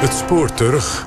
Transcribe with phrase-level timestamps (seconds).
[0.00, 1.06] Het spoor terug.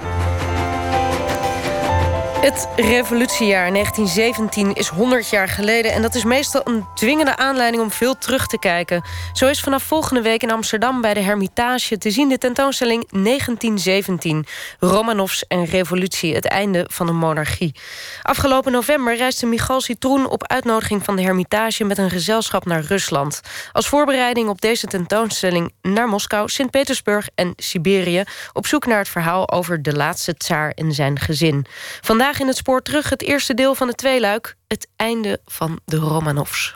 [2.47, 7.91] Het revolutiejaar 1917 is 100 jaar geleden en dat is meestal een dwingende aanleiding om
[7.91, 9.03] veel terug te kijken.
[9.33, 14.45] Zo is vanaf volgende week in Amsterdam bij de Hermitage te zien de tentoonstelling 1917
[14.79, 17.75] Romanovs en Revolutie, het einde van de monarchie.
[18.21, 23.41] Afgelopen november reisde Michal Citroen op uitnodiging van de Hermitage met een gezelschap naar Rusland.
[23.71, 28.23] Als voorbereiding op deze tentoonstelling naar Moskou, Sint-Petersburg en Siberië
[28.53, 31.65] op zoek naar het verhaal over de laatste tsaar en zijn gezin.
[32.01, 34.55] Vandaag in het spoor terug het eerste deel van het tweeluik...
[34.67, 36.75] het einde van de Romanovs.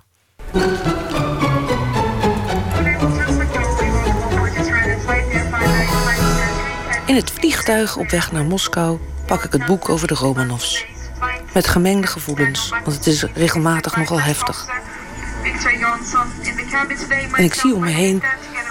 [7.05, 10.85] In het vliegtuig op weg naar Moskou pak ik het boek over de Romanovs.
[11.53, 14.67] Met gemengde gevoelens, want het is regelmatig nogal heftig.
[17.35, 18.23] En ik zie om me heen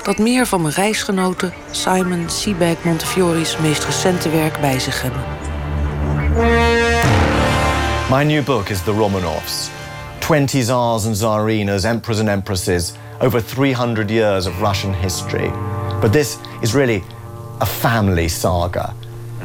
[0.02, 1.52] dat meer van mijn reisgenoten...
[1.70, 5.24] Simon Seaback Montefiore's meest recente werk bij zich hebben.
[8.10, 9.70] My new book is The Romanovs
[10.20, 15.48] 20 Tsars and Tsarinas, Emperors and Empresses, over 300 years of Russian history.
[16.00, 17.04] But this is really
[17.60, 18.92] a family saga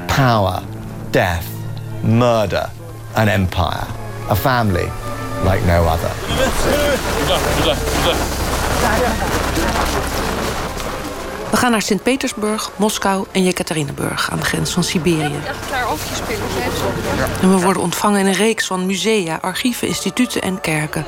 [0.08, 0.66] power,
[1.11, 1.47] death,
[2.03, 2.71] murder,
[3.16, 3.86] and empire.
[4.30, 4.88] A family
[5.45, 6.09] like no other.
[11.56, 15.39] We gaan naar Sint-Petersburg, Moskou en Jekaterinburg aan de grens van Siberië.
[17.42, 21.06] En we worden ontvangen in een reeks van musea, archieven, instituten en kerken.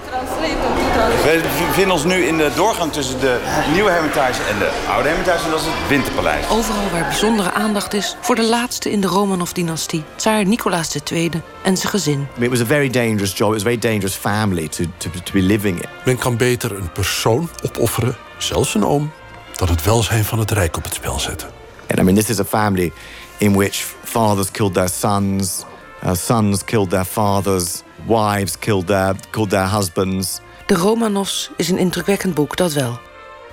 [1.23, 3.40] We bevinden ons nu in de doorgang tussen de
[3.73, 5.44] nieuwe Hermitage en de oude Hermitage.
[5.45, 6.50] En dat is het Winterpaleis.
[6.50, 11.31] Overal waar bijzondere aandacht is voor de laatste in de Romanov-dynastie, tsaar Nicolaas II
[11.64, 12.28] en zijn gezin.
[12.40, 13.48] It was a very dangerous job.
[13.48, 15.90] It was a very dangerous family to, to, to be living in.
[16.06, 19.12] Men kan beter een persoon opofferen, zelfs een oom,
[19.58, 21.50] dat het welzijn van het rijk op het spel zetten.
[21.88, 22.91] And I mean, this is a family
[23.38, 25.66] in which fathers killed their sons,
[26.03, 30.40] uh, sons killed their fathers, wives killed their, killed their husbands.
[30.66, 33.00] De Romanovs is een indrukwekkend boek, dat wel.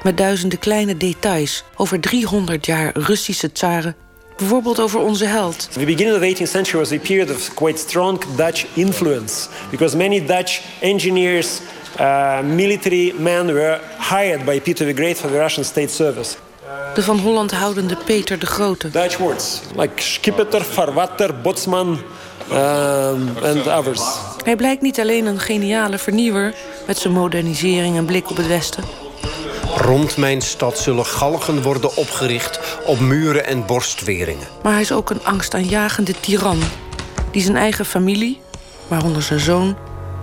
[0.03, 3.97] Met duizenden kleine details over 300 jaar Russische tsaren.
[4.37, 5.73] Bijvoorbeeld over onze held.
[5.73, 9.97] The beginning of the 18th century was a period of quite strong Dutch influence because
[9.97, 11.61] many Dutch engineers,
[12.43, 16.37] military men were hired by Peter the Great for the Russian state service.
[16.95, 18.91] De van Holland houdende Peter de Grote.
[18.91, 21.99] Dutch words like schippeter, farwater, botsman
[22.51, 24.03] um, and others.
[24.45, 26.55] Hij blijkt niet alleen een geniale vernieuwer
[26.87, 28.85] met zijn modernisering en blik op het Westen.
[29.77, 34.47] Rond mijn stad zullen galgen worden opgericht op muren en borstweringen.
[34.63, 36.59] Maar hij is ook een angstaanjagende tiran
[37.31, 38.41] die zijn eigen familie,
[38.89, 39.77] waaronder zijn zoon,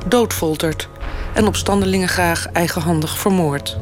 [0.08, 0.90] doodfoltert
[1.34, 3.78] en opstandelingen graag eigenhandig vermoordt.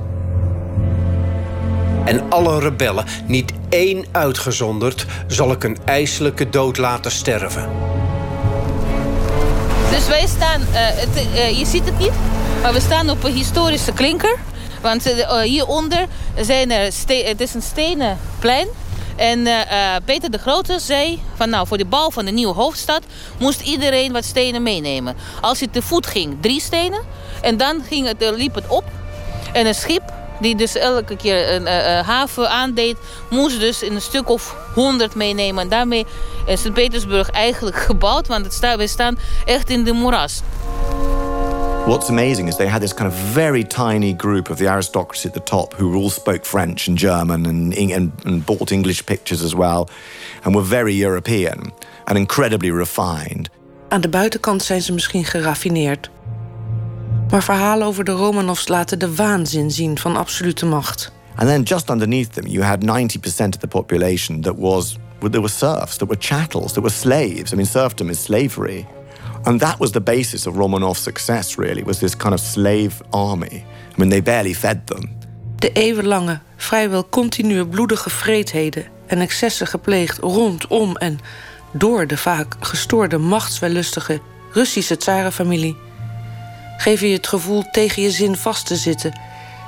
[2.05, 7.69] En alle rebellen, niet één uitgezonderd, zal ik een ijselijke dood laten sterven.
[9.91, 12.11] Dus wij staan, eh, het, eh, je ziet het niet,
[12.61, 14.37] maar we staan op een historische klinker.
[14.81, 16.05] Want uh, hieronder
[16.39, 18.67] zijn er ste- het is een stenen plein.
[19.19, 22.53] En eh, eh, Peter de Grote zei van nou voor de bouw van de nieuwe
[22.53, 23.03] hoofdstad
[23.39, 25.15] moest iedereen wat stenen meenemen.
[25.41, 27.01] Als je te voet ging, drie stenen.
[27.41, 28.83] En dan ging het, eh, liep het op.
[29.53, 30.01] En een schip
[30.39, 31.67] die dus elke keer een
[32.03, 32.97] haven aandeed,
[33.29, 35.63] moest dus een stuk of honderd meenemen.
[35.63, 36.05] En daarmee
[36.45, 40.41] is Sint-Petersburg eigenlijk gebouwd, want het staan echt in de moeras.
[41.89, 45.33] What's amazing is they had this kind of very tiny group of the aristocracy at
[45.33, 49.55] the top who all spoke French and German and, and, and bought English pictures as
[49.55, 49.89] well
[50.43, 51.71] and were very European
[52.05, 53.49] and incredibly refined.
[53.87, 56.09] Aan de buitenkant zijn ze misschien geraffineerd.
[57.29, 61.11] Maar verhalen over de Romanovs laten de waanzin zien van absolute macht.
[61.35, 62.85] And then just underneath them, you had 90%
[63.47, 67.51] of the population that was, there were serfs, that were chattels, that were slaves.
[67.51, 68.85] I mean, serfdom is slavery.
[69.43, 73.63] And that was the basis of Romanov's success, really, was this kind of slave army.
[73.97, 75.17] I they barely fed them.
[75.55, 81.19] De eeuwenlange, vrijwel continue bloedige vreedheden en excessen gepleegd rondom en
[81.71, 84.21] door de vaak gestoorde machtswellustige
[84.51, 85.77] Russische tsarenfamilie
[86.77, 89.19] geven je het gevoel tegen je zin vast te zitten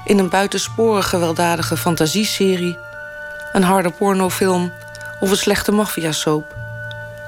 [0.05, 2.77] in een buitensporig gewelddadige fantasieserie,
[3.53, 4.71] een harde pornofilm
[5.19, 6.55] of een slechte maffiasoap.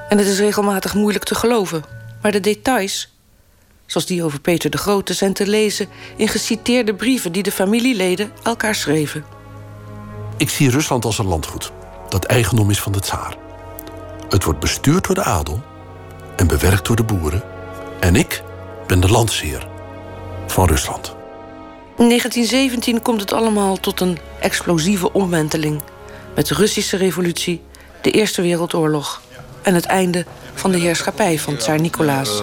[0.10, 1.84] En het is regelmatig moeilijk te geloven,
[2.24, 3.14] maar de details,
[3.86, 8.32] zoals die over Peter de Grote, zijn te lezen in geciteerde brieven die de familieleden
[8.44, 9.26] elkaar schreven.
[10.38, 11.72] Ik zie Rusland als een landgoed
[12.10, 13.38] dat eigendom is van de tsaar.
[14.30, 15.62] Het wordt bestuurd door de adel
[16.36, 17.44] en bewerkt door de boeren.
[18.00, 18.44] En ik
[18.88, 19.68] ben de landsheer
[20.48, 21.16] van Rusland.
[21.98, 25.82] In 1917 komt het allemaal tot een explosieve omwenteling.
[26.36, 27.62] Met de Russische revolutie,
[28.02, 29.22] de Eerste Wereldoorlog
[29.64, 32.30] en het einde van de heerschappij van tsaar Nicolaas.
[32.30, 32.36] Uh,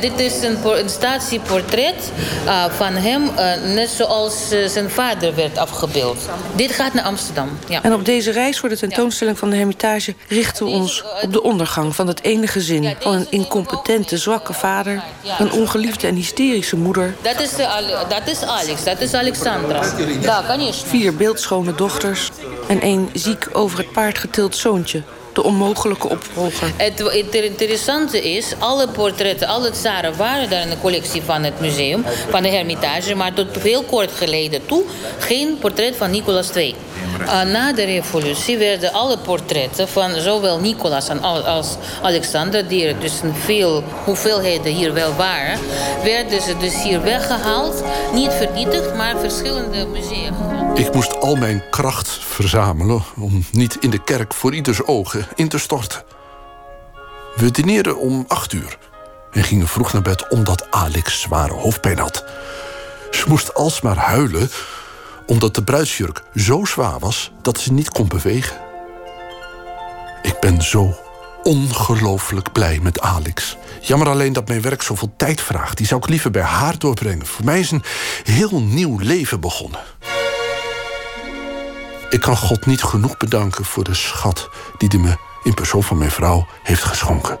[0.00, 2.12] dit is een, statieportret
[2.44, 6.18] uh, van hem, uh, net zoals zijn vader werd afgebeeld.
[6.54, 7.58] Dit gaat naar Amsterdam.
[7.68, 7.82] Ja.
[7.82, 11.42] En op deze reis voor de tentoonstelling van de Hermitage richten we ons op de
[11.42, 12.96] ondergang van het ene gezin.
[13.00, 15.02] Van een incompetente, zwakke vader,
[15.38, 17.14] een ongeliefde en hysterische moeder.
[17.22, 17.50] Dat is,
[18.08, 19.82] dat is Alex, dat is Alexandra.
[20.20, 20.44] Ja,
[20.86, 22.30] Vier beeldschone dochters
[22.68, 25.02] en één ziek over het paard getild zoontje
[25.36, 26.72] de onmogelijke opvolger.
[26.76, 31.60] Het, het interessante is, alle portretten, alle tsaren waren daar in de collectie van het
[31.60, 34.84] museum, van de Hermitage, maar tot heel kort geleden toe
[35.18, 36.74] geen portret van Nicolaas II.
[37.20, 41.08] Uh, na de revolutie werden alle portretten van zowel Nicolaas
[41.44, 45.58] als Alexander, die er dus een veel hoeveelheden hier wel waren,
[46.02, 47.82] werden ze dus hier weggehaald.
[48.12, 50.30] Niet vernietigd, maar verschillende musea.
[50.74, 55.48] Ik moest al mijn kracht verzamelen om niet in de kerk voor ieders ogen in
[55.48, 56.04] te storten.
[57.36, 58.78] We dineerden om acht uur
[59.32, 62.24] en gingen vroeg naar bed omdat Alex zware hoofdpijn had.
[63.10, 64.50] Ze moest alsmaar huilen
[65.26, 68.56] omdat de bruidsjurk zo zwaar was dat ze niet kon bewegen.
[70.22, 70.96] Ik ben zo
[71.42, 73.56] ongelooflijk blij met Alex.
[73.80, 75.76] Jammer alleen dat mijn werk zoveel tijd vraagt.
[75.76, 77.26] Die zou ik liever bij haar doorbrengen.
[77.26, 77.82] Voor mij is een
[78.24, 79.80] heel nieuw leven begonnen.
[82.10, 84.48] Ik kan God niet genoeg bedanken voor de schat
[84.78, 87.38] die hij me in persoon van mijn vrouw heeft geschonken.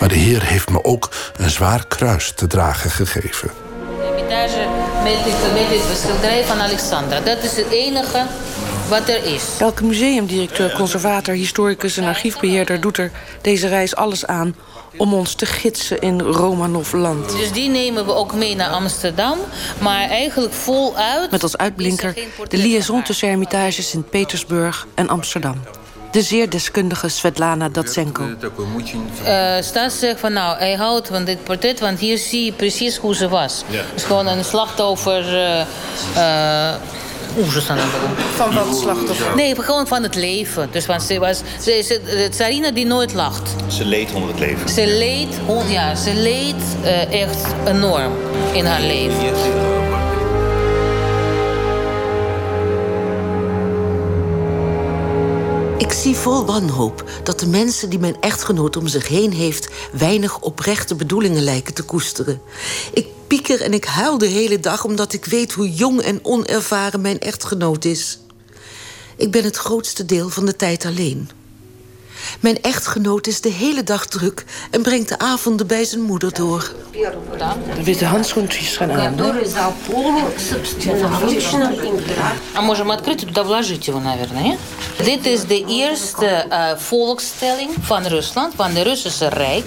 [0.00, 3.50] Maar de Heer heeft me ook een zwaar kruis te dragen gegeven.
[3.98, 4.68] Hermitage
[5.02, 7.20] met dit, met dit schilderij van Alexandra.
[7.20, 8.26] Dat is het enige
[8.88, 9.44] wat er is.
[9.58, 13.10] Elke museumdirecteur, conservator, historicus en archiefbeheerder doet er
[13.40, 14.54] deze reis alles aan
[14.96, 17.30] om ons te gidsen in Romanov-land.
[17.30, 19.38] Dus die nemen we ook mee naar Amsterdam,
[19.78, 21.30] maar eigenlijk voluit...
[21.30, 22.14] Met als uitblinker
[22.48, 25.62] de liaison tussen Hermitage Sint-Petersburg en Amsterdam.
[26.10, 28.22] De zeer deskundige Svetlana Datsenko.
[28.22, 32.96] Uh, Stas zegt van nou, hij houdt van dit portret, want hier zie je precies
[32.96, 33.62] hoe ze was.
[33.68, 33.82] Ja.
[33.94, 35.34] Dus gewoon een slachtoffer.
[35.34, 35.60] Uh,
[36.16, 36.74] uh,
[38.34, 39.36] van wat slachtoffer?
[39.36, 40.68] Nee, gewoon van het leven.
[40.70, 43.54] Dus want ze was ze is de tsarina die nooit lacht.
[43.66, 44.68] Ze leed onder het leven.
[44.68, 45.38] Ze leed,
[45.68, 48.12] ja, ze leed uh, echt enorm
[48.52, 49.73] in haar leven.
[55.78, 59.68] Ik zie vol wanhoop dat de mensen die mijn echtgenoot om zich heen heeft...
[59.92, 62.40] weinig oprechte bedoelingen lijken te koesteren.
[62.92, 67.00] Ik pieker en ik huil de hele dag omdat ik weet hoe jong en onervaren
[67.00, 68.18] mijn echtgenoot is.
[69.16, 71.28] Ik ben het grootste deel van de tijd alleen.
[72.39, 76.71] Mijn echtgenoot is de hele dag druk en brengt de avonden bij zijn moeder door.
[77.75, 79.15] De witte handschoentjes gaan aan.
[82.53, 84.57] А можем открыть и туда вложить его, наверное.
[85.03, 89.65] Dit is de eerste uh, volkstelling van Rusland, van de Russische Rijk.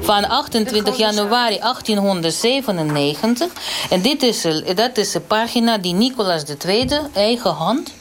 [0.00, 3.48] Van 28 januari 1897.
[3.90, 7.92] En dit is, dat is een pagina die Nicolaas II eigen hand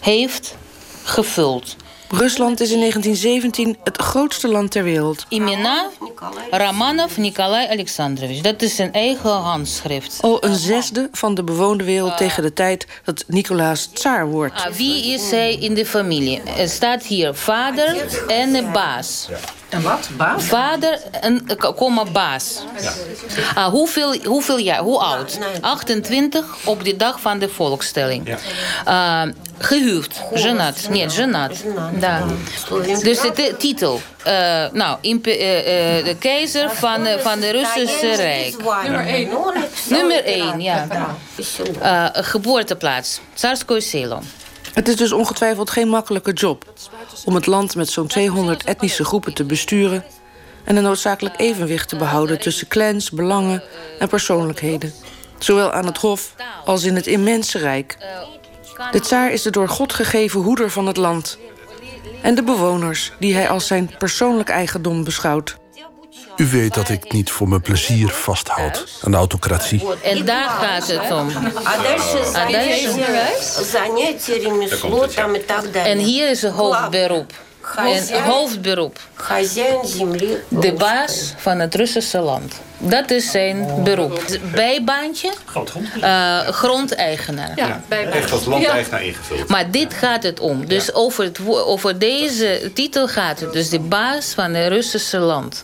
[0.00, 0.54] heeft
[1.04, 1.76] gevuld.
[2.13, 5.25] Rusland is in 1917 het grootste land ter wereld.
[5.29, 5.89] Imena
[6.51, 8.41] Romanov Nikolai Alexandrovich.
[8.41, 10.17] Dat is zijn eigen handschrift.
[10.21, 14.65] Al een zesde van de bewoonde wereld tegen de tijd dat Nicolaas tsaar wordt.
[14.65, 16.41] Ah, wie is hij in de familie?
[16.57, 19.29] Er staat hier vader en baas.
[19.73, 20.09] En wat?
[20.17, 20.43] Baas?
[20.43, 22.61] Vader en komma baas.
[22.81, 22.91] Ja.
[23.55, 24.79] Ah, hoeveel, hoeveel jaar?
[24.79, 25.39] Hoe oud?
[25.61, 28.37] 28 op de dag van de volkstelling.
[28.85, 29.25] Ja.
[29.25, 30.21] Uh, gehuwd.
[30.33, 30.87] Genat.
[30.89, 31.63] Nee, genat.
[31.99, 32.23] Да.
[33.03, 34.01] Dus de titel.
[34.27, 34.33] Uh,
[34.71, 35.23] nou, uh, uh,
[36.05, 38.55] de keizer van, van de Russische Rijk.
[38.83, 39.29] Nummer 1.
[39.89, 40.87] Nummer 1, ja.
[42.13, 43.19] geboorteplaats.
[43.33, 44.21] Tsarskoye Selo.
[44.73, 46.73] Het is dus ongetwijfeld geen makkelijke job
[47.25, 50.05] om het land met zo'n 200 etnische groepen te besturen
[50.63, 53.63] en een noodzakelijk evenwicht te behouden tussen clans, belangen
[53.99, 54.93] en persoonlijkheden,
[55.37, 57.97] zowel aan het hof als in het immense rijk.
[58.91, 61.37] De tsaar is de door God gegeven hoeder van het land
[62.21, 65.61] en de bewoners die hij als zijn persoonlijk eigendom beschouwt.
[66.37, 69.83] U weet dat ik niet voor mijn plezier vasthoud aan de autocratie.
[70.03, 71.29] En daar gaat het om.
[75.73, 77.31] En hier is het hoofdberoep.
[77.75, 78.99] En hoofdberoep.
[80.47, 82.53] De baas van het Russische land.
[82.77, 84.23] Dat is zijn beroep.
[84.51, 85.31] Bijbaantje.
[85.97, 87.51] Uh, grondeigenaar.
[87.55, 88.19] Ja, bijbaantje.
[88.19, 89.47] Echt als landeigenaar ingevuld.
[89.47, 90.65] Maar dit gaat het om.
[90.65, 93.53] Dus over, het, over deze titel gaat het.
[93.53, 95.63] Dus de baas van het Russische land.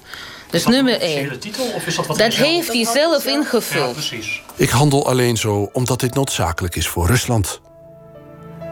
[0.50, 1.40] Dus nummer 1.
[1.40, 3.94] titel of is dat wat Dat heeft hij zelf ingevuld.
[3.94, 4.42] precies.
[4.56, 7.62] Ik handel alleen zo omdat dit noodzakelijk is voor Rusland.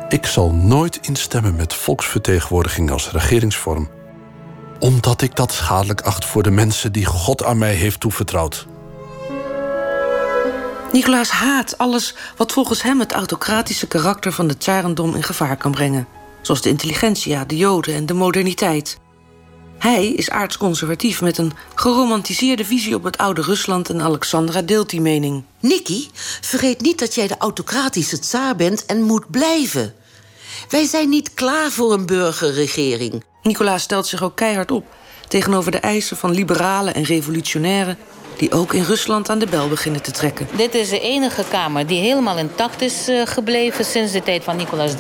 [0.10, 3.90] Ik zal nooit instemmen met volksvertegenwoordiging als regeringsvorm.
[4.80, 8.68] Omdat ik dat schadelijk acht voor de mensen die God aan mij heeft toevertrouwd.
[10.92, 15.72] Nicolaas haat alles wat volgens hem het autocratische karakter van het tsarendom in gevaar kan
[15.72, 16.08] brengen.
[16.42, 18.98] Zoals de intelligentsia, de joden en de moderniteit.
[19.78, 25.02] Hij is aardsconservatief met een geromantiseerde visie op het oude Rusland en Alexandra deelt die
[25.02, 25.44] mening.
[25.60, 26.08] Nicky,
[26.42, 29.94] vergeet niet dat jij de autocratische tsaar bent en moet blijven.
[30.70, 33.24] Wij zijn niet klaar voor een burgerregering.
[33.44, 34.86] Nicolaas stelt zich ook keihard op
[35.28, 37.98] tegenover de eisen van liberalen en revolutionairen
[38.38, 40.48] die ook in Rusland aan de bel beginnen te trekken.
[40.56, 44.56] Dit is de enige kamer die helemaal intact is uh, gebleven sinds de tijd van
[44.56, 44.92] Nicolaas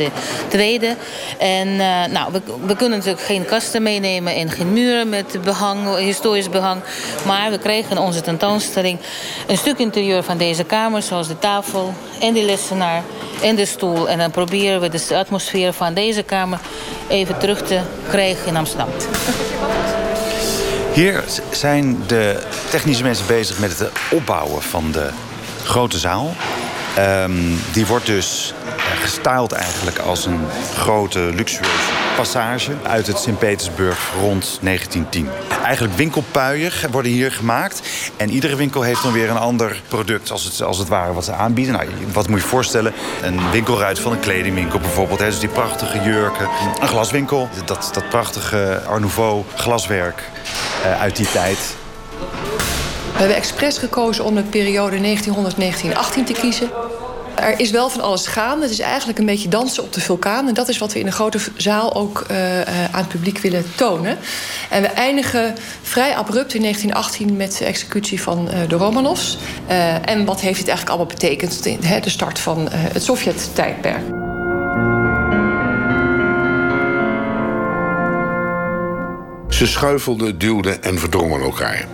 [0.52, 0.96] II.
[1.38, 5.98] En uh, nou, we, we, kunnen natuurlijk geen kasten meenemen en geen muren met behang,
[5.98, 6.82] historisch behang.
[7.26, 9.00] Maar we krijgen onze tentoonstelling
[9.48, 13.04] een stuk interieur van deze kamer, zoals de tafel en de lessenaar
[13.42, 14.10] en de stoel.
[14.10, 16.60] En dan proberen we de atmosfeer van deze kamer
[17.08, 17.80] even terug te
[18.10, 18.90] krijgen in Amsterdam.
[20.98, 25.10] Hier zijn de technische mensen bezig met het opbouwen van de
[25.64, 26.36] grote zaal.
[27.00, 28.54] Um, die wordt dus
[29.02, 30.40] gestyled eigenlijk als een
[30.76, 35.30] grote luxueuze passage uit het Sint-Petersburg rond 1910.
[35.64, 37.82] Eigenlijk winkelpuien worden hier gemaakt.
[38.16, 41.26] En iedere winkel heeft dan weer een ander product als het, als het ware wat
[41.26, 41.74] ze aanbieden.
[41.74, 42.94] Nou, wat moet je voorstellen?
[43.22, 45.20] Een winkelruit van een kledingwinkel bijvoorbeeld.
[45.20, 45.26] Hè?
[45.26, 46.50] Dus die prachtige jurken.
[46.80, 47.50] Een glaswinkel.
[47.66, 50.24] Dat, dat prachtige Art Nouveau glaswerk
[50.84, 51.76] uit die tijd.
[53.12, 56.70] We hebben expres gekozen om de periode 1900-1918 te kiezen.
[57.36, 58.62] Er is wel van alles gaande.
[58.62, 60.48] Het is eigenlijk een beetje dansen op de vulkaan.
[60.48, 63.38] En dat is wat we in de grote zaal ook uh, uh, aan het publiek
[63.38, 64.18] willen tonen.
[64.70, 69.38] En we eindigen vrij abrupt in 1918 met de executie van de Romanovs.
[70.06, 71.64] en wat heeft dit eigenlijk allemaal betekend?
[72.04, 74.17] De start van het Sovjet-tijdperk.
[79.58, 81.88] Ze schuifelden, duwden en verdrongen elkaar.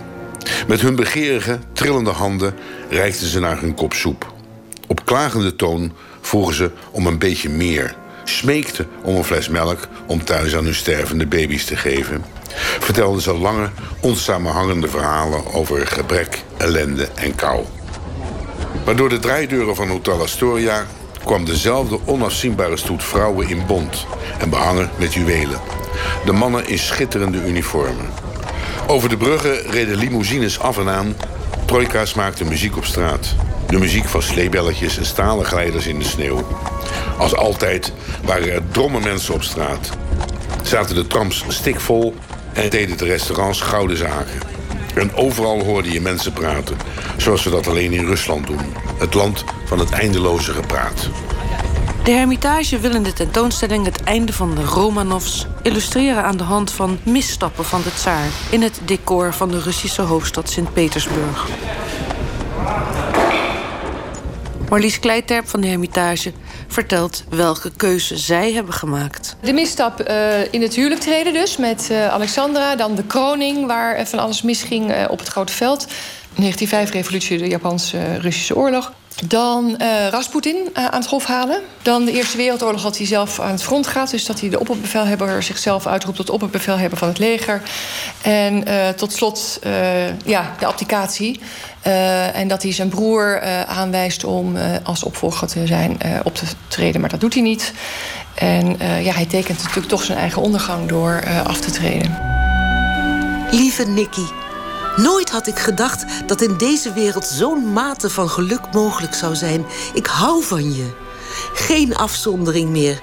[0.66, 2.54] Met hun begeerige, trillende handen
[2.90, 4.32] reikten ze naar hun kop soep.
[4.86, 7.94] Op klagende toon vroegen ze om een beetje meer.
[8.24, 12.24] Smeekten om een fles melk om thuis aan hun stervende baby's te geven.
[12.78, 13.68] Vertelden ze lange,
[14.00, 17.64] onsamenhangende verhalen over gebrek, ellende en kou.
[18.84, 20.86] Maar door de draaideuren van Hotel Astoria
[21.24, 24.06] kwam dezelfde onafzienbare stoet vrouwen in bont
[24.38, 25.83] en behangen met juwelen.
[26.24, 28.06] De mannen in schitterende uniformen.
[28.86, 31.16] Over de bruggen reden limousines af en aan.
[31.64, 33.34] Trojka's maakten muziek op straat.
[33.66, 36.46] De muziek van sleebelletjes en stalen glijders in de sneeuw.
[37.18, 37.92] Als altijd
[38.24, 39.90] waren er dromme mensen op straat.
[40.62, 42.14] Zaten de trams stikvol
[42.52, 44.40] en deden de restaurants gouden zaken.
[44.94, 46.76] En overal hoorde je mensen praten,
[47.16, 48.74] zoals we dat alleen in Rusland doen.
[48.98, 51.08] Het land van het eindeloze gepraat.
[52.04, 56.72] De Hermitage wil in de tentoonstelling het einde van de Romanovs illustreren aan de hand
[56.72, 61.48] van misstappen van de tsaar in het decor van de Russische hoofdstad Sint-Petersburg.
[64.68, 66.32] Marlies Kleiterp van de Hermitage
[66.68, 69.36] vertelt welke keuze zij hebben gemaakt.
[69.40, 72.76] De misstap uh, in het huwelijk treden dus met uh, Alexandra.
[72.76, 75.86] Dan de kroning waar van alles misging op het grote veld.
[76.36, 78.92] 1905 revolutie, de Japanse-Russische oorlog.
[79.22, 81.60] Dan uh, Rasputin uh, aan het hof halen.
[81.82, 84.10] Dan de Eerste Wereldoorlog dat hij zelf aan het front gaat.
[84.10, 87.62] Dus dat hij de opperbevelhebber zichzelf uitroept tot opperbevelhebber van het leger.
[88.22, 89.58] En uh, tot slot
[90.24, 91.40] ja, de abdicatie.
[92.32, 97.00] en dat hij zijn broer aanwijst om als opvolger te zijn op te treden.
[97.00, 97.72] Maar dat doet hij niet.
[98.34, 102.18] En ja, hij tekent natuurlijk toch zijn eigen ondergang door af te treden.
[103.50, 104.43] Lieve Nicky.
[104.96, 109.64] Nooit had ik gedacht dat in deze wereld zo'n mate van geluk mogelijk zou zijn.
[109.94, 110.90] Ik hou van je.
[111.54, 113.00] Geen afzondering meer.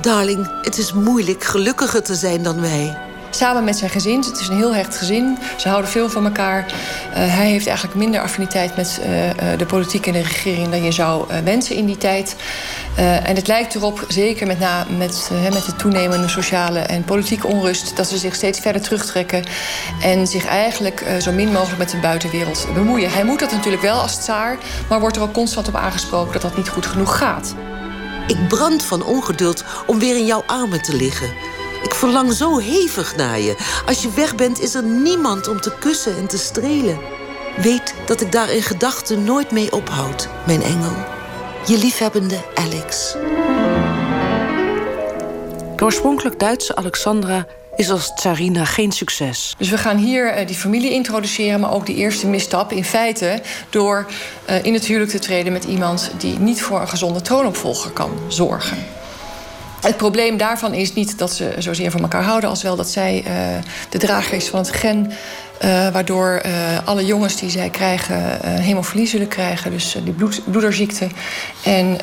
[0.00, 3.11] Darling, het is moeilijk gelukkiger te zijn dan wij.
[3.34, 4.20] Samen met zijn gezin.
[4.20, 5.38] Het is een heel hecht gezin.
[5.56, 6.66] Ze houden veel van elkaar.
[6.66, 10.82] Uh, hij heeft eigenlijk minder affiniteit met uh, uh, de politiek en de regering dan
[10.82, 12.36] je zou wensen in die tijd.
[12.96, 17.96] en het lijkt erop, zeker met, na, met, met de toenemende sociale en politieke onrust,
[17.96, 19.44] dat ze zich steeds verder terugtrekken
[20.02, 23.12] en zich eigenlijk zo min mogelijk met de buitenwereld bemoeien.
[23.12, 24.58] Hij moet dat natuurlijk wel als tsaar,
[24.88, 27.54] maar wordt er ook constant op aangesproken dat dat niet goed genoeg gaat.
[28.26, 31.60] Ik brand van ongeduld om weer in jouw armen te liggen.
[31.82, 33.56] Ik verlang zo hevig naar je.
[33.86, 36.98] Als je weg bent, is er niemand om te kussen en te strelen.
[37.56, 40.94] Weet dat ik daar in gedachten nooit mee ophoud, mijn engel.
[41.66, 43.12] Je liefhebbende Alex.
[45.76, 47.46] De oorspronkelijk Duitse Alexandra
[47.76, 49.54] is als tsarina geen succes.
[49.58, 53.42] Dus we gaan hier uh, die familie introduceren, maar ook die eerste misstap in feite
[53.70, 54.06] door
[54.50, 58.10] uh, in het huwelijk te treden met iemand die niet voor een gezonde troonopvolger kan
[58.28, 58.78] zorgen.
[59.82, 63.24] Het probleem daarvan is niet dat ze zozeer van elkaar houden, als wel dat zij
[63.26, 63.32] uh,
[63.88, 65.12] de drager is van het gen
[65.64, 66.52] uh, waardoor uh,
[66.84, 68.16] alle jongens die zij krijgen
[68.60, 71.08] hemofilie zullen krijgen, dus die bloed, bloederziekte.
[71.62, 71.98] En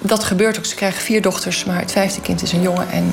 [0.00, 0.64] dat gebeurt ook.
[0.64, 2.90] Ze krijgen vier dochters, maar het vijfde kind is een jongen.
[2.90, 3.12] En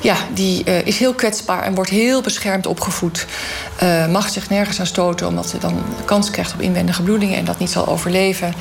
[0.00, 3.26] ja, die is heel kwetsbaar en wordt heel beschermd opgevoed.
[4.10, 7.58] mag zich nergens aan stoten, omdat ze dan kans krijgt op inwendige bloedingen en dat
[7.58, 8.54] niet zal overleven.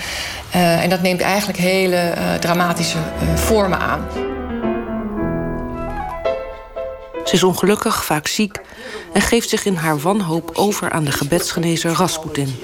[0.51, 2.97] en dat neemt eigenlijk hele dramatische
[3.35, 4.07] vormen aan.
[7.31, 8.55] Ze is ongelukkig, vaak ziek
[9.13, 12.59] en geeft zich in haar wanhoop over aan de gebedsgenezer Rasputin.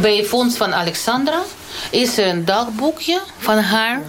[0.00, 1.42] Bij fonds van Alexandra
[1.90, 4.00] is een dagboekje van haar.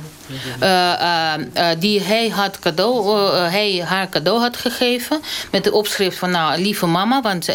[0.61, 1.33] Uh,
[1.79, 5.21] die hij, had cadeau, hij haar cadeau had gegeven.
[5.51, 7.21] Met de opschrift van nou, lieve mama.
[7.21, 7.47] Want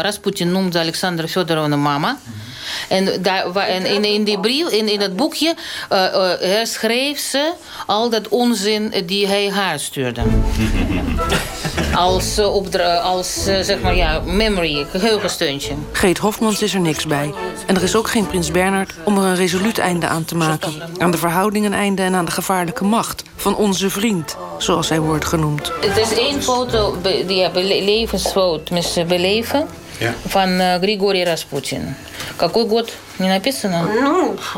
[0.00, 2.18] Rasputin noemde Alexandra Fyodorovna mama.
[2.88, 5.54] En, daar, en in, in die brief, in, in het boekje,
[6.40, 7.52] herschreef ze
[7.86, 10.22] al dat onzin die hij haar stuurde.
[11.94, 15.74] als, opdra als zeg maar, ja, memory, geheugensteuntje.
[15.92, 17.34] Greet Hofmans is er niks bij.
[17.66, 20.72] En er is ook geen prins Bernard om er een resoluut einde aan te maken.
[20.98, 25.25] Aan de verhoudingen einde en aan de gevaarlijke macht van onze vriend, zoals hij wordt
[25.25, 25.71] genoemd.
[25.81, 30.13] Het is één foto, die ja, levensfoto, tenminste beleven, ja.
[30.27, 31.95] van uh, Grigori Rasputin.
[32.37, 32.93] Какой год?
[33.19, 33.87] Не написано?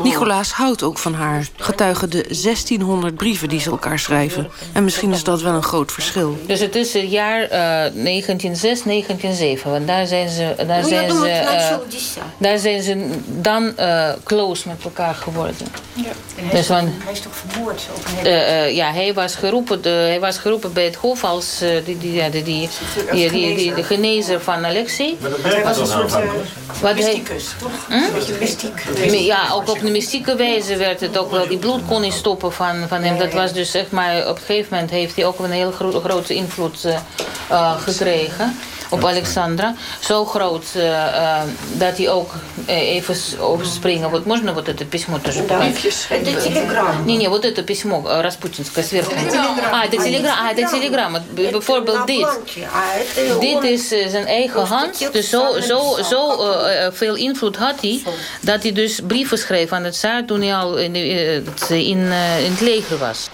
[0.02, 1.46] Nicolaas houdt ook van haar.
[1.56, 4.50] Getuigen de 1600 brieven die ze elkaar schrijven.
[4.72, 6.38] En misschien is dat wel een groot verschil.
[6.46, 9.70] Dus het is het jaar uh, 1906, 1907.
[9.70, 12.00] Want daar zijn ze, daar zijn ze, uh,
[12.38, 15.66] daar zijn ze dan uh, close met elkaar geworden.
[15.92, 16.02] Ja.
[16.34, 17.82] Hij, dus is toch, hij is toch vermoord?
[18.75, 22.29] Ja, hij was, geroepen, de, hij was geroepen bij het hof als die, die, die,
[22.29, 22.69] die,
[23.11, 25.17] die, die, die, de genezer van Alexei.
[25.41, 26.11] Hij was een soort
[26.81, 27.71] wat mysticus, toch?
[27.87, 29.13] Hm?
[29.13, 31.47] Ja, ook op een mystieke wijze werd het ook wel.
[31.47, 33.17] Die bloed kon niet stoppen van, van hem.
[33.17, 35.99] Dat was dus zeg maar, op een gegeven moment heeft hij ook een heel gro
[35.99, 36.85] grote invloed
[37.51, 38.57] uh, gekregen
[38.90, 39.74] op Alexandra.
[40.00, 41.42] Zo groot uh, uh,
[41.72, 42.34] dat hij ook
[42.68, 44.10] uh, even overspringen.
[44.10, 47.04] Вот можно вот это письмо тоже Это телеграмма.
[47.04, 49.12] Не, не, вот это письмо распутинское сверху.
[49.72, 50.48] А, это телеграмма.
[50.48, 51.22] А, это телеграмма.
[51.34, 52.28] Bijvoorbeeld dit.
[53.40, 55.12] Dit is zijn eigen hand.
[55.12, 56.38] Dus zo, zo, zo
[56.92, 58.02] veel invloed had hij
[58.40, 62.60] dat hij dus brieven schreef aan het zaar toen hij al in, in, in het
[62.60, 63.28] leger was.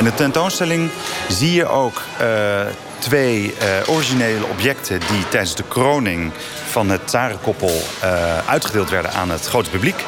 [0.00, 0.90] In de tentoonstelling
[1.28, 2.60] zie je ook uh,
[2.98, 6.32] twee uh, originele objecten die tijdens de kroning
[6.66, 10.04] van het tsarenkoppel uh, uitgedeeld werden aan het grote publiek.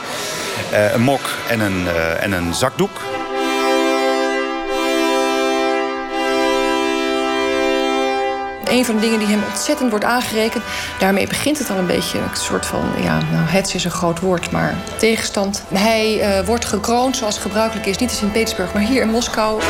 [0.93, 1.89] een mok en een,
[2.21, 3.01] en een zakdoek.
[8.73, 10.65] Een van de dingen die hem ontzettend wordt aangerekend.
[10.99, 14.21] Daarmee begint het al een beetje een soort van, ja, nou, het is een groot
[14.21, 15.63] woord, maar tegenstand.
[15.73, 19.61] Hij uh, wordt gekroond zoals gebruikelijk is, niet in Sint-Petersburg, maar hier in Moskou.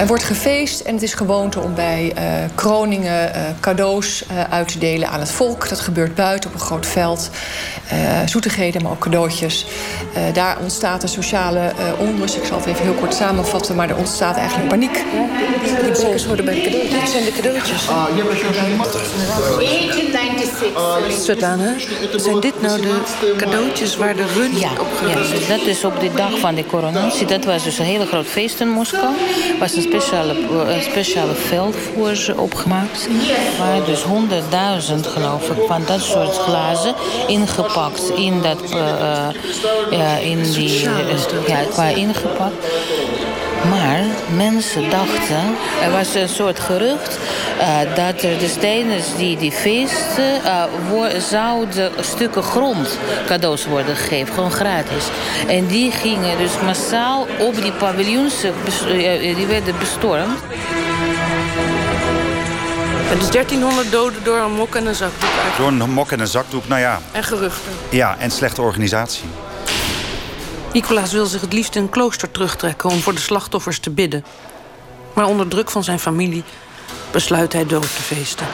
[0.00, 2.22] Er wordt gefeest en het is gewoonte om bij uh,
[2.54, 5.68] kroningen uh, cadeaus uh, uit te delen aan het volk.
[5.68, 7.30] Dat gebeurt buiten op een groot veld.
[8.26, 9.66] zoetigheden, maar ook cadeautjes.
[10.32, 12.36] daar ontstaat een sociale onrust.
[12.36, 15.04] Ik zal het even heel kort samenvatten, maar er ontstaat eigenlijk paniek.
[15.64, 17.00] Die bezoekers worden bij de cadeautjes.
[17.00, 17.88] Dit zijn de cadeautjes.
[21.22, 21.74] Svetlana,
[22.16, 26.10] zijn dit nou de cadeautjes waar de run ja, op ja, dat is op de
[26.14, 27.26] dag van de coronatie.
[27.26, 29.14] Dat was dus een hele groot feest in Moskou.
[29.58, 30.34] was een speciale,
[30.74, 33.08] een speciale veld voor ze opgemaakt.
[33.58, 36.94] Waar dus honderdduizend, geloof ik, van dat soort glazen
[37.26, 39.28] ingepakt in dat, uh,
[39.90, 40.82] ja, in die,
[41.46, 42.66] ja, qua ingepakt.
[43.68, 44.04] Maar
[44.36, 47.18] mensen dachten, er was een soort gerucht
[47.58, 54.34] uh, dat er de stenen die die feesten uh, zouden stukken grond cadeaus worden gegeven,
[54.34, 55.08] gewoon gratis.
[55.48, 58.40] En die gingen dus massaal op die paviljoens,
[59.36, 60.38] die werden bestormd.
[63.18, 65.30] Dus 1300 doden door een mok en een zakdoek.
[65.30, 65.56] Eigenlijk.
[65.56, 67.00] Door een mok en een zakdoek, nou ja.
[67.12, 67.72] En geruchten.
[67.88, 69.24] Ja, en slechte organisatie.
[70.72, 74.24] Nicolaas wil zich het liefst in een klooster terugtrekken om voor de slachtoffers te bidden.
[75.14, 76.44] Maar onder druk van zijn familie
[77.10, 78.46] besluit hij dood te feesten.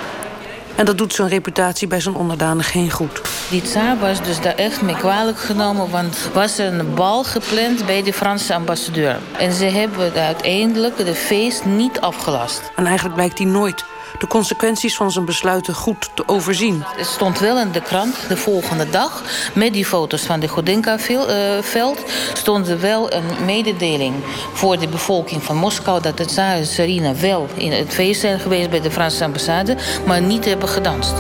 [0.77, 3.21] En dat doet zijn reputatie bij zijn onderdanen geen goed.
[3.51, 5.91] Die tsaar was dus daar echt mee kwalijk genomen...
[5.91, 9.19] want was een bal gepland bij de Franse ambassadeur.
[9.39, 12.63] En ze hebben uiteindelijk de feest niet afgelast.
[12.77, 13.85] En eigenlijk blijkt hij nooit
[14.19, 16.83] de consequenties van zijn besluiten goed te overzien.
[16.97, 19.23] Het stond wel in de krant de volgende dag.
[19.55, 22.03] Met die foto's van de Godinka-veld
[22.35, 24.15] stond er wel een mededeling
[24.53, 28.81] voor de bevolking van Moskou dat de Tsar wel in het feest zijn geweest bij
[28.81, 31.15] de Franse ambassade, maar niet hebben gedanst.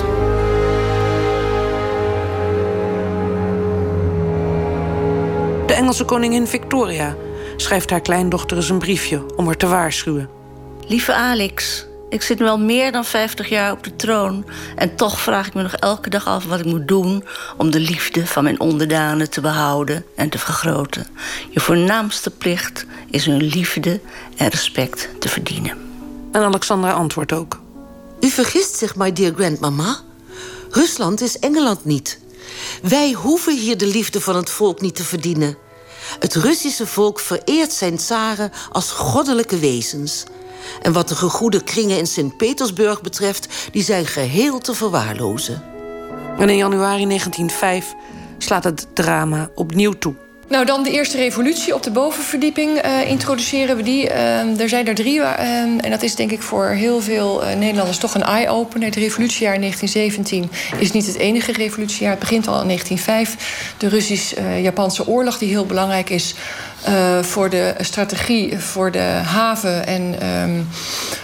[5.66, 7.16] De Engelse koningin Victoria
[7.56, 10.28] schrijft haar kleindochter eens een briefje om haar te waarschuwen.
[10.86, 14.44] Lieve Alex, ik zit nu al meer dan 50 jaar op de troon.
[14.76, 17.24] En toch vraag ik me nog elke dag af wat ik moet doen
[17.56, 21.06] om de liefde van mijn onderdanen te behouden en te vergroten.
[21.50, 24.00] Je voornaamste plicht is hun liefde
[24.36, 25.76] en respect te verdienen.
[26.32, 27.60] En Alexandra antwoordt ook.
[28.20, 30.00] U vergist zich, my dear grandmama.
[30.70, 32.18] Rusland is Engeland niet.
[32.82, 35.56] Wij hoeven hier de liefde van het volk niet te verdienen.
[36.18, 40.24] Het Russische volk vereert zijn tsaren als goddelijke wezens.
[40.82, 45.62] En wat de gegoede kringen in Sint-Petersburg betreft, die zijn geheel te verwaarlozen.
[46.38, 47.94] En in januari 1905
[48.38, 50.14] slaat het drama opnieuw toe.
[50.48, 54.04] Nou, dan de eerste revolutie op de bovenverdieping uh, introduceren we die.
[54.04, 55.18] Uh, er zijn er drie.
[55.18, 58.86] Uh, en dat is denk ik voor heel veel Nederlanders toch een eye-opener.
[58.86, 60.50] Het revolutiejaar 1917
[60.80, 62.10] is niet het enige revolutiejaar.
[62.10, 63.74] Het begint al in 1905.
[63.78, 66.34] De Russisch-Japanse oorlog, die heel belangrijk is
[66.88, 70.68] uh, voor de strategie voor de haven en um,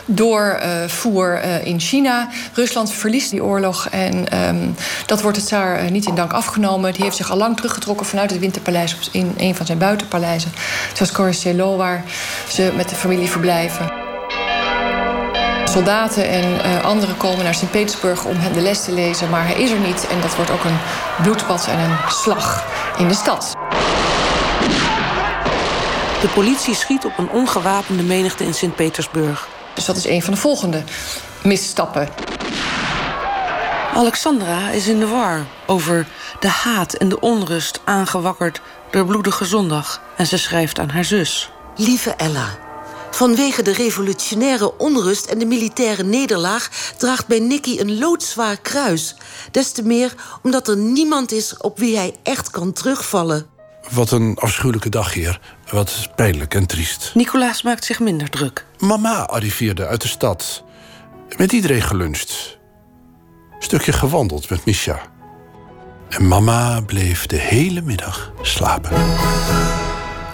[0.05, 2.29] doorvoer uh, in China.
[2.53, 4.75] Rusland verliest die oorlog en um,
[5.07, 6.93] dat wordt het Tsaar niet in dank afgenomen.
[6.93, 10.53] Die heeft zich al lang teruggetrokken vanuit het Winterpaleis in een van zijn buitenpaleizen.
[10.93, 12.05] Zoals Corricello, waar
[12.49, 13.93] ze met de familie verblijven.
[15.65, 19.71] Soldaten en anderen komen naar Sint-Petersburg om hem de les te lezen, maar hij is
[19.71, 20.07] er niet.
[20.07, 20.79] En dat wordt ook een
[21.23, 22.67] bloedbad en een slag
[22.99, 23.62] in de stad.
[26.23, 29.49] De politie schiet op een ongewapende menigte in Sint-Petersburg.
[29.75, 30.85] Dus dat is een van de volgende
[31.43, 32.09] misstappen.
[33.95, 36.07] Alexandra is in de war over
[36.41, 40.03] de haat en de onrust aangewakkerd door bloedige zondag.
[40.17, 41.51] En ze schrijft aan haar zus.
[41.77, 42.59] Lieve Ella,
[43.11, 49.15] vanwege de revolutionaire onrust en de militaire nederlaag draagt bij Nicky een loodzwaar kruis.
[49.51, 53.52] Des te meer omdat er niemand is op wie hij echt kan terugvallen.
[53.91, 55.41] Wat een afschuwelijke dag hier.
[55.71, 57.11] Wat pijnlijk en triest.
[57.15, 58.67] Nicolaas maakt zich minder druk.
[58.79, 60.65] Mama arriveerde uit de stad.
[61.37, 62.59] Met iedereen geluncht.
[63.59, 65.01] Stukje gewandeld met Misha.
[66.09, 68.91] En mama bleef de hele middag slapen.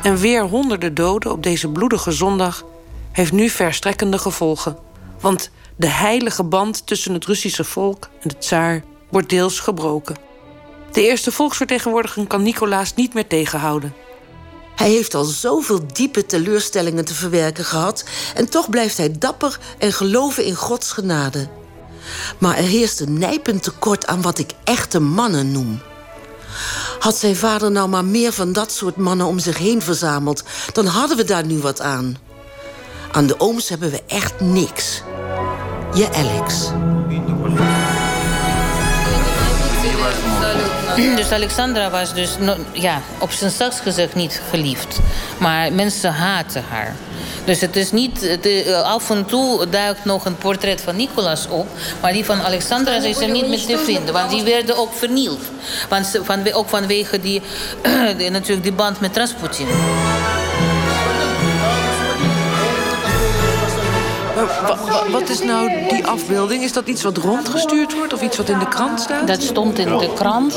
[0.02, 2.64] En weer honderden doden op deze bloedige zondag
[3.12, 4.76] heeft nu verstrekkende gevolgen.
[5.20, 10.16] Want de heilige band tussen het Russische volk en de tsaar wordt deels gebroken.
[10.92, 13.94] De eerste volksvertegenwoordiging kan Nicolaas niet meer tegenhouden.
[14.74, 18.04] Hij heeft al zoveel diepe teleurstellingen te verwerken gehad...
[18.34, 21.48] en toch blijft hij dapper en geloven in Gods genade.
[22.38, 25.80] Maar er heerst een nijpend tekort aan wat ik echte mannen noem.
[26.98, 30.42] Had zijn vader nou maar meer van dat soort mannen om zich heen verzameld...
[30.72, 32.16] dan hadden we daar nu wat aan.
[33.12, 35.02] Aan de ooms hebben we echt niks.
[35.94, 36.70] Je Alex.
[41.16, 42.36] Dus Alexandra was dus
[42.72, 44.98] ja, op zijn zachtst gezegd niet geliefd.
[45.38, 46.96] Maar mensen haten haar.
[47.44, 48.20] Dus het is niet.
[48.20, 51.66] De, af en toe duikt nog een portret van Nicolaas op.
[52.00, 54.12] Maar die van Alexandra is er niet meer te vinden.
[54.14, 55.40] Want die werden ook vernield.
[55.88, 57.42] Want, van, ook vanwege die,
[58.30, 59.66] natuurlijk die band met Rasputin.
[65.10, 66.62] Wat is nou die afbeelding?
[66.62, 69.26] Is dat iets wat rondgestuurd wordt of iets wat in de krant staat?
[69.26, 70.54] Dat stond in de krant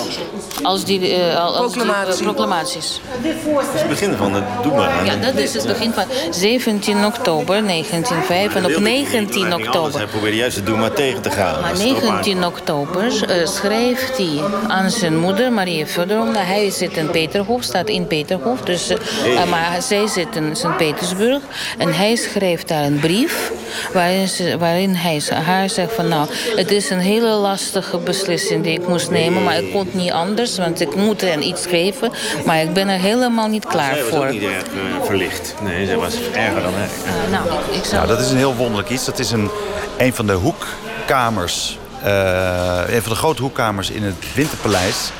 [0.63, 2.11] als die uh, als Proclamatie.
[2.11, 3.01] Die, uh, proclamaties.
[3.23, 3.33] Dat
[3.73, 5.05] is het begin van het Doe maar.
[5.05, 8.55] Ja, dat is het begin van 17 oktober 1905.
[8.55, 9.97] En op 19 oktober.
[9.97, 11.61] Hij probeerde juist het Doe maar tegen te gaan.
[11.61, 16.43] Maar 19 oktober uh, schreef hij aan zijn moeder, Maria Fedorovna.
[16.43, 18.61] Hij zit in Peterhof, staat in Peterhof.
[18.61, 19.45] Dus, hey.
[19.45, 21.41] Maar zij zit in Sint-Petersburg.
[21.77, 23.51] En hij schreef daar een brief
[23.93, 28.79] waarin, ze, waarin hij haar zegt van nou, het is een hele lastige beslissing die
[28.79, 32.11] ik moest nemen, maar ik kon niet anders, want ik moet hen iets geven,
[32.45, 34.19] maar ik ben er helemaal niet klaar zij voor.
[34.19, 35.55] was ook niet erg uh, verlicht.
[35.63, 36.91] Nee, zij was erger dan erg.
[37.05, 37.95] Uh, nou, ik, zou...
[37.95, 39.05] nou, dat is een heel wonderlijk iets.
[39.05, 39.49] Dat is een,
[39.97, 45.11] een van de hoekkamers, uh, een van de grote hoekkamers in het Winterpaleis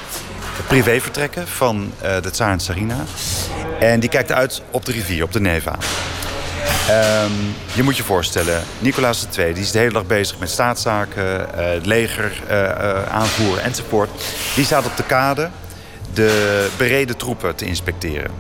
[0.67, 2.97] privévertrekken van uh, de Tsaar en Sarina.
[3.79, 5.77] En die kijkt uit op de rivier, op de Neva.
[6.89, 11.23] Um, je moet je voorstellen, Nicolaas II die is de hele dag bezig met staatszaken,
[11.23, 14.09] uh, het leger uh, uh, aanvoeren enzovoort.
[14.55, 15.49] Die staat op de kade
[16.13, 18.31] de bereden troepen te inspecteren.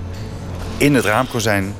[0.77, 1.75] In het raamkozijn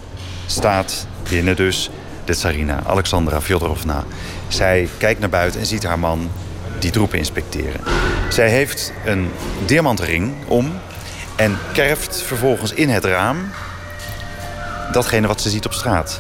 [0.46, 1.90] staat binnen dus
[2.26, 4.04] de tsarina, Alexandra Fyodorovna.
[4.48, 6.32] Zij kijkt naar buiten en ziet haar man
[6.80, 7.82] die troepen inspecteren.
[8.30, 9.32] Zij heeft een
[9.66, 10.72] diamantring om
[11.36, 13.38] en kerft vervolgens in het raam
[14.92, 16.20] datgene wat ze ziet op straat.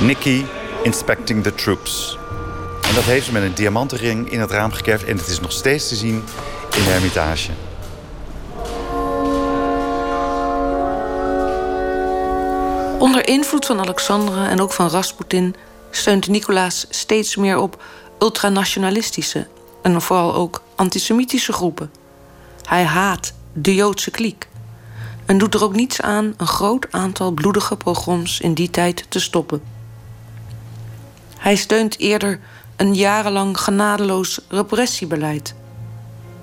[0.00, 0.46] Nikki
[0.82, 2.18] inspecting the troops.
[2.88, 5.52] En dat heeft ze met een diamantenring in het raam gekerfd en het is nog
[5.52, 6.24] steeds te zien
[6.78, 7.50] in de Hermitage.
[12.98, 15.54] Onder invloed van Alexandra en ook van Rasputin
[15.90, 17.82] steunt Nicolaas steeds meer op
[18.18, 19.46] ultranationalistische
[19.82, 21.90] en vooral ook antisemitische groepen.
[22.64, 24.48] Hij haat de Joodse kliek
[25.26, 29.20] en doet er ook niets aan een groot aantal bloedige pogroms in die tijd te
[29.20, 29.62] stoppen.
[31.38, 32.40] Hij steunt eerder
[32.76, 35.54] een jarenlang genadeloos repressiebeleid.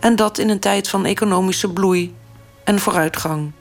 [0.05, 2.15] En dat in een tijd van economische bloei
[2.63, 3.51] en vooruitgang.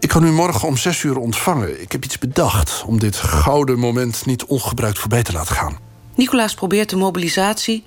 [0.00, 1.82] Ik kan u morgen om zes uur ontvangen.
[1.82, 5.78] Ik heb iets bedacht om dit gouden moment niet ongebruikt voorbij te laten gaan.
[6.14, 7.84] Nicolaas probeert de mobilisatie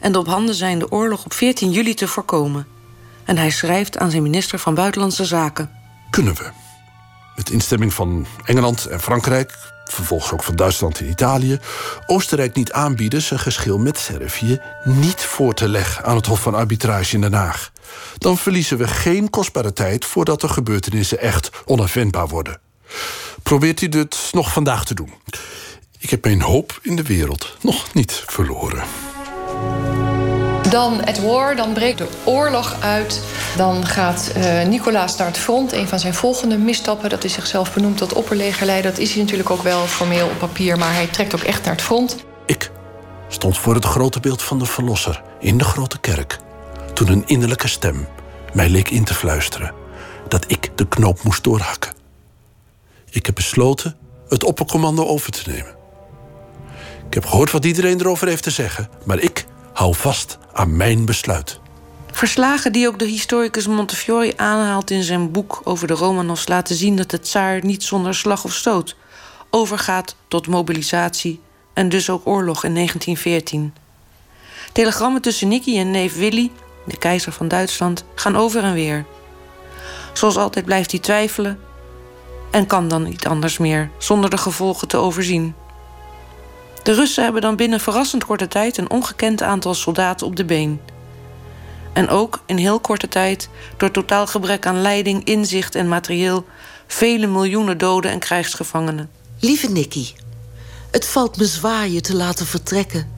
[0.00, 2.66] en de op handen zijnde oorlog op 14 juli te voorkomen.
[3.24, 5.70] En hij schrijft aan zijn minister van Buitenlandse Zaken.
[6.10, 6.50] Kunnen we,
[7.36, 11.58] met instemming van Engeland en Frankrijk, vervolgens ook van Duitsland en Italië,
[12.06, 16.54] Oostenrijk niet aanbieden zijn geschil met Servië niet voor te leggen aan het Hof van
[16.54, 17.72] Arbitrage in Den Haag?
[18.18, 22.60] Dan verliezen we geen kostbare tijd voordat de gebeurtenissen echt onafwendbaar worden.
[23.42, 25.12] Probeert u dit nog vandaag te doen?
[25.98, 28.84] Ik heb mijn hoop in de wereld nog niet verloren.
[30.70, 33.22] Dan het war, dan breekt de oorlog uit.
[33.56, 35.72] Dan gaat uh, Nicolaas naar het front.
[35.72, 38.90] Een van zijn volgende misstappen, dat is zichzelf benoemd tot opperlegerleider.
[38.90, 41.74] Dat is hij natuurlijk ook wel formeel op papier, maar hij trekt ook echt naar
[41.74, 42.16] het front.
[42.46, 42.70] Ik
[43.28, 46.38] stond voor het grote beeld van de Verlosser in de grote kerk.
[46.92, 48.06] Toen een innerlijke stem
[48.52, 49.72] mij leek in te fluisteren
[50.28, 51.92] dat ik de knoop moest doorhakken.
[53.10, 53.96] Ik heb besloten
[54.28, 55.74] het oppercommando over te nemen.
[57.06, 61.04] Ik heb gehoord wat iedereen erover heeft te zeggen, maar ik hou vast aan mijn
[61.04, 61.58] besluit.
[62.12, 66.96] Verslagen die ook de historicus Montefiore aanhaalt in zijn boek over de Romanovs laten zien
[66.96, 68.96] dat de tsaar niet zonder slag of stoot
[69.54, 71.40] overgaat tot mobilisatie
[71.72, 73.74] en dus ook oorlog in 1914.
[74.72, 76.50] Telegrammen tussen Nicky en neef Willy,
[76.86, 79.04] de keizer van Duitsland, gaan over en weer.
[80.12, 81.58] Zoals altijd blijft hij twijfelen
[82.50, 85.54] en kan dan niet anders meer zonder de gevolgen te overzien.
[86.84, 90.80] De Russen hebben dan binnen verrassend korte tijd een ongekend aantal soldaten op de been.
[91.92, 96.44] En ook in heel korte tijd, door totaal gebrek aan leiding, inzicht en materieel,
[96.86, 99.10] vele miljoenen doden en krijgsgevangenen.
[99.40, 100.12] Lieve Nicky,
[100.90, 103.10] het valt me zwaar je te laten vertrekken.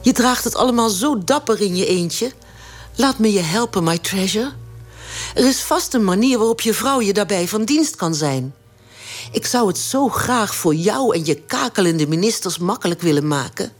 [0.00, 2.32] Je draagt het allemaal zo dapper in je eentje.
[2.94, 4.52] Laat me je helpen, my treasure.
[5.34, 8.54] Er is vast een manier waarop je vrouw je daarbij van dienst kan zijn.
[9.32, 13.72] Ik zou het zo graag voor jou en je kakelende ministers makkelijk willen maken.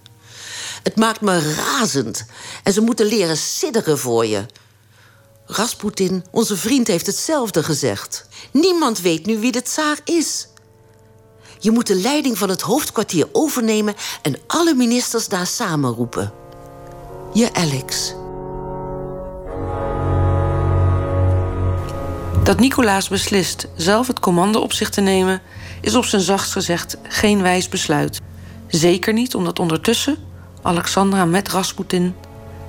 [0.83, 2.25] Het maakt me razend
[2.63, 4.47] en ze moeten leren sidderen voor je.
[5.47, 8.27] Rasputin, onze vriend, heeft hetzelfde gezegd.
[8.53, 10.49] Niemand weet nu wie de tsaar is.
[11.59, 16.33] Je moet de leiding van het hoofdkwartier overnemen en alle ministers daar samenroepen.
[17.33, 18.15] Je Alex.
[22.51, 25.41] Dat Nicolaas beslist zelf het commando op zich te nemen,
[25.81, 28.21] is op zijn zachtst gezegd geen wijs besluit.
[28.67, 30.17] Zeker niet omdat ondertussen
[30.63, 32.15] Alexandra met Rasputin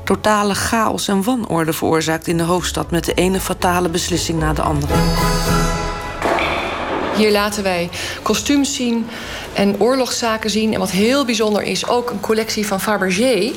[0.03, 4.61] totale chaos en wanorde veroorzaakt in de hoofdstad met de ene fatale beslissing na de
[4.61, 4.93] andere.
[7.15, 7.89] Hier laten wij
[8.21, 9.07] kostuums zien
[9.53, 10.73] en oorlogszaken zien.
[10.73, 13.51] En wat heel bijzonder is, ook een collectie van Fabergé.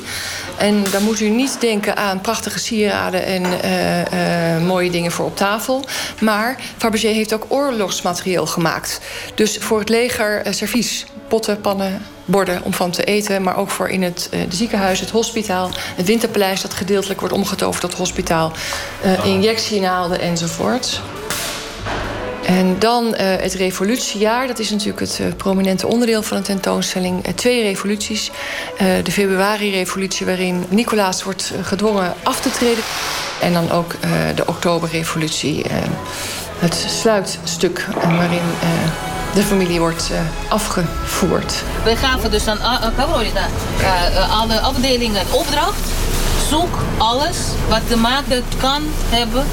[0.57, 5.25] En dan moet u niet denken aan prachtige sieraden en uh, uh, mooie dingen voor
[5.25, 5.83] op tafel.
[6.21, 8.99] Maar Fabergé heeft ook oorlogsmaterieel gemaakt.
[9.35, 13.41] Dus voor het leger uh, servies, potten, pannen, borden om van te eten.
[13.41, 15.69] Maar ook voor in het de ziekenhuis, het hospitaal.
[15.95, 18.51] Het winterpaleis dat gedeeltelijk wordt omgetoverd tot hospitaal.
[19.05, 21.01] Uh, injectienaalden enzovoort.
[22.45, 24.47] En dan uh, het revolutiejaar.
[24.47, 27.27] Dat is natuurlijk het uh, prominente onderdeel van de tentoonstelling.
[27.27, 28.31] Uh, twee revoluties.
[29.03, 32.83] de februari-revolutie waarin Nicolaas wordt gedwongen af te treden.
[33.41, 33.95] En dan ook
[34.35, 35.65] de oktoberrevolutie.
[36.59, 38.41] het sluitstuk waarin
[39.33, 40.09] de familie wordt
[40.47, 41.63] afgevoerd.
[41.83, 42.61] Wij gaven dus aan
[44.29, 45.89] alle afdelingen een opdracht.
[46.49, 47.37] Zoek alles
[47.69, 49.45] wat te maken kan hebben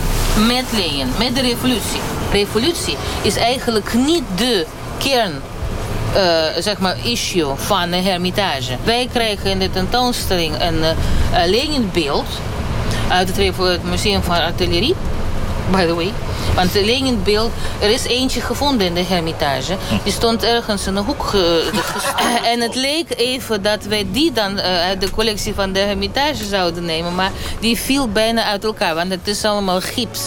[0.46, 2.00] met Lenin, met de revolutie
[2.32, 4.66] revolutie is eigenlijk niet de
[4.98, 5.32] kern
[6.16, 8.76] uh, zeg maar issue van de Hermitage.
[8.84, 10.90] Wij krijgen in de tentoonstelling een uh,
[11.46, 12.26] Lenin-beeld
[13.08, 14.94] uit het Museum van Artillerie.
[15.70, 16.12] by the way.
[16.54, 19.76] Want de Leninbeeld, er is eentje gevonden in de Hermitage.
[20.04, 21.34] Die stond ergens in een hoek.
[22.52, 26.84] En het leek even dat wij die dan uit de collectie van de Hermitage zouden
[26.84, 27.14] nemen.
[27.14, 30.20] Maar die viel bijna uit elkaar, want het is allemaal gips.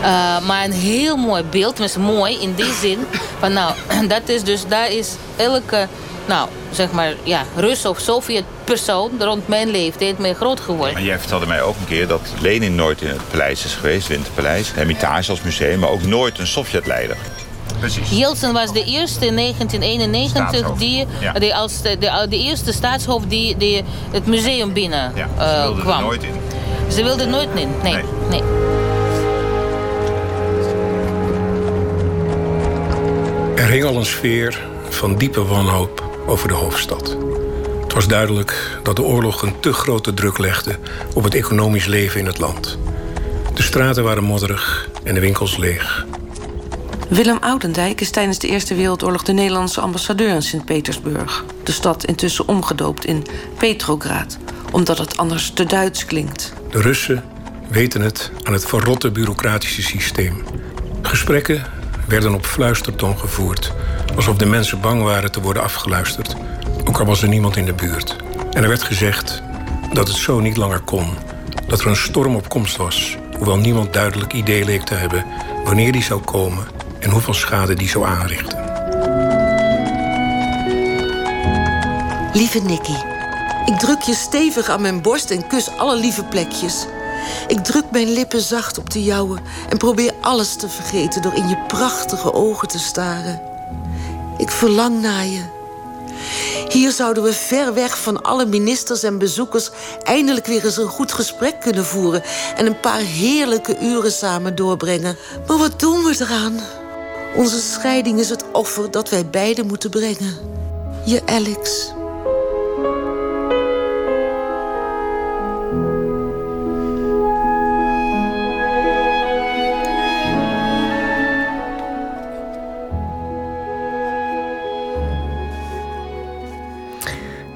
[0.00, 2.98] Uh, maar een heel mooi beeld, tenminste mooi in die zin.
[3.38, 3.74] Van nou,
[4.14, 5.88] dat is dus, daar is elke,
[6.26, 10.94] nou, zeg maar, ja, Rus of Sovjet persoon rond mijn leeftijd mee groot geworden.
[10.94, 14.08] Maar jij vertelde mij ook een keer dat Lenin nooit in het paleis is geweest,
[14.08, 14.72] Winterpaleis.
[14.74, 17.16] Hermitage als museum, maar ook nooit een Sovjetleider.
[17.78, 18.10] Precies.
[18.10, 21.32] Yeltsin was de eerste in 1991 die, ja.
[21.32, 25.62] die als de, de, de, eerste staatshoofd die, die het museum binnen ja, ze uh,
[25.62, 25.98] wilde kwam.
[25.98, 26.34] er nooit in.
[26.88, 27.92] Ze wilde er nooit in, nee.
[27.92, 28.02] Nee.
[28.30, 28.42] nee.
[33.58, 37.16] Er hing al een sfeer van diepe wanhoop over de hoofdstad.
[37.82, 40.78] Het was duidelijk dat de oorlog een te grote druk legde
[41.14, 42.78] op het economisch leven in het land.
[43.54, 46.06] De straten waren modderig en de winkels leeg.
[47.08, 51.44] Willem Oudendijk is tijdens de Eerste Wereldoorlog de Nederlandse ambassadeur in Sint-Petersburg.
[51.62, 53.24] De stad intussen omgedoopt in
[53.56, 54.38] Petrograd,
[54.72, 56.52] omdat het anders te Duits klinkt.
[56.70, 57.24] De Russen
[57.68, 60.42] weten het aan het verrotte bureaucratische systeem.
[61.02, 61.77] Gesprekken
[62.08, 63.72] werden op fluistertoon gevoerd,
[64.16, 66.36] alsof de mensen bang waren te worden afgeluisterd,
[66.84, 68.16] ook al was er niemand in de buurt.
[68.52, 69.42] En er werd gezegd
[69.92, 71.06] dat het zo niet langer kon,
[71.66, 75.24] dat er een storm op komst was, hoewel niemand duidelijk idee leek te hebben
[75.64, 76.66] wanneer die zou komen
[76.98, 78.58] en hoeveel schade die zou aanrichten.
[82.32, 82.96] Lieve Nicky,
[83.66, 86.86] ik druk je stevig aan mijn borst en kus alle lieve plekjes.
[87.46, 91.48] Ik druk mijn lippen zacht op de jouwe en probeer alles te vergeten door in
[91.48, 93.40] je prachtige ogen te staren.
[94.38, 95.42] Ik verlang naar je.
[96.68, 99.70] Hier zouden we ver weg van alle ministers en bezoekers
[100.02, 102.22] eindelijk weer eens een goed gesprek kunnen voeren
[102.56, 105.16] en een paar heerlijke uren samen doorbrengen.
[105.46, 106.60] Maar wat doen we eraan?
[107.36, 110.36] Onze scheiding is het offer dat wij beiden moeten brengen.
[111.04, 111.96] Je Alex.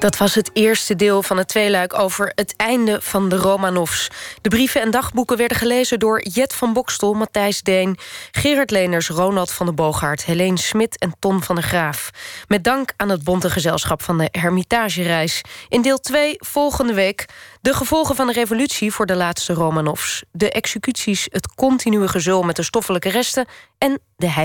[0.03, 4.07] Dat was het eerste deel van het tweeluik over het einde van de Romanovs.
[4.41, 7.97] De brieven en dagboeken werden gelezen door Jet van Bokstel, Matthijs Deen...
[8.31, 12.09] Gerard Leners, Ronald van der Boogaard, Helene Smit en Ton van der Graaf.
[12.47, 15.41] Met dank aan het bonte gezelschap van de Hermitagereis.
[15.69, 17.25] In deel 2 volgende week
[17.61, 20.23] de gevolgen van de revolutie voor de laatste Romanovs.
[20.31, 23.45] De executies, het continue gezul met de stoffelijke resten...
[23.77, 24.29] en de